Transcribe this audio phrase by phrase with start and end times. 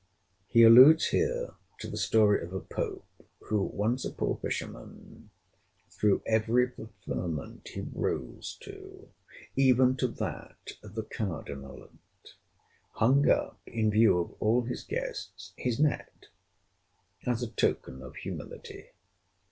[0.47, 3.05] He alludes here to the story of a pope,
[3.41, 5.29] who, (once a poor fisherman,)
[5.91, 9.09] through every preferment he rose to,
[9.55, 12.33] even to that of the cardinalate,
[12.93, 16.29] hung up in view of all his guests his net,
[17.27, 18.93] as a token of humility.